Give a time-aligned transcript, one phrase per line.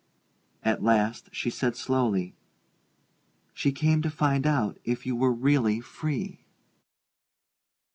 [0.63, 2.33] At last she said slowly:
[3.53, 6.39] "She came to find out if you were really free."